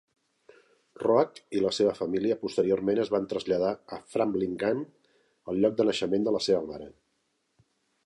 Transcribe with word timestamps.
Roach 1.03 1.41
i 1.59 1.61
la 1.65 1.71
seva 1.79 1.91
família 1.99 2.39
posteriorment 2.47 3.03
es 3.05 3.13
van 3.17 3.29
traslladar 3.35 3.71
a 3.99 4.03
Framlingham, 4.15 4.83
el 5.55 5.63
lloc 5.63 5.81
de 5.83 5.91
naixement 5.91 6.31
de 6.31 6.39
la 6.39 6.47
seva 6.51 6.69
mare. 6.75 6.93